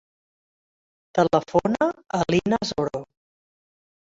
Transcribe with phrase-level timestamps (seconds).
[1.19, 1.91] Telefona
[2.21, 3.03] a l'Inas Oro.